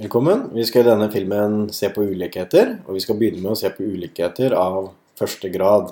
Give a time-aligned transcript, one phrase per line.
[0.00, 0.46] Velkommen.
[0.54, 3.68] Vi skal i denne filmen se på ulikheter, og vi skal begynne med å se
[3.68, 4.86] på ulikheter av
[5.20, 5.90] første grad.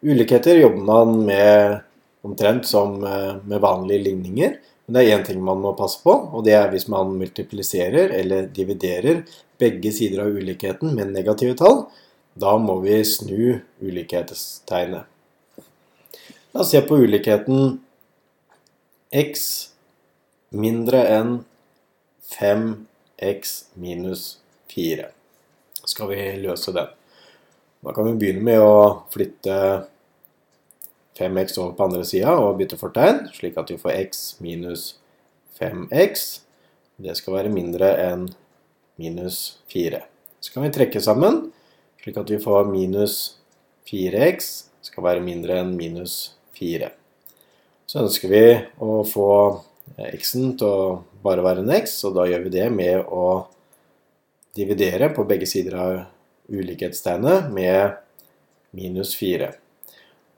[0.00, 1.74] Ulikheter jobber man med
[2.24, 4.54] omtrent som eh, med vanlige ligninger,
[4.86, 8.14] men det er én ting man må passe på, og det er hvis man multipliserer
[8.16, 9.20] eller dividerer
[9.60, 11.82] begge sider av ulikheten med negative tall,
[12.32, 15.04] da må vi snu ulikhetstegnet.
[16.56, 17.76] La oss se på ulikheten
[19.12, 19.46] x
[20.64, 21.38] mindre enn
[22.40, 22.66] 5
[23.18, 24.38] x minus
[24.72, 25.08] 4.
[25.84, 26.88] Skal vi løse den?
[27.84, 29.56] Da kan vi begynne med å flytte
[31.18, 34.94] 5x over på andre sida og bytte fortegn, slik at vi får x minus
[35.60, 36.24] 5x.
[37.04, 38.28] Det skal være mindre enn
[39.00, 40.00] minus 4.
[40.40, 41.48] Så kan vi trekke sammen,
[42.02, 43.36] slik at vi får minus
[43.88, 44.52] 4x
[44.84, 46.90] skal være mindre enn minus 4.
[47.88, 48.44] Så ønsker vi
[48.80, 49.28] å få
[50.14, 50.86] x-en til å
[51.24, 53.46] bare være en x, og da gjør vi det med å
[54.54, 55.94] dividere på begge sider av
[56.50, 57.96] ulikhetstegnet med
[58.74, 59.50] minus 4.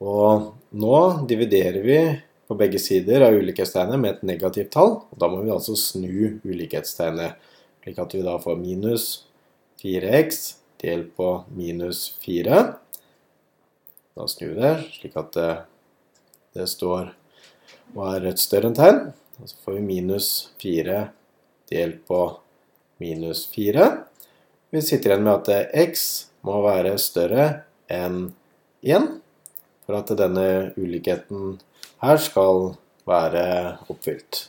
[0.03, 0.97] Og nå
[1.29, 1.99] dividerer vi
[2.47, 6.39] på begge sider av ulikhetstegnet med et negativt tall, og da må vi altså snu
[6.45, 7.37] ulikhetstegnet,
[7.83, 9.07] slik at vi da får minus
[9.81, 12.61] 4x delt på minus 4.
[14.17, 15.51] Da snur vi det slik at det,
[16.57, 17.13] det står
[17.95, 19.01] og er et større enn tegn.
[19.37, 20.27] Og så får vi minus
[20.61, 20.99] 4
[21.69, 22.21] delt på
[22.97, 23.87] minus 4.
[24.73, 26.07] Vi sitter igjen med at x
[26.47, 27.47] må være større
[27.91, 28.31] enn
[28.83, 29.07] 1
[29.85, 31.57] for at denne ulikheten
[32.03, 32.73] her skal
[33.07, 33.47] være
[33.87, 34.47] oppfylt.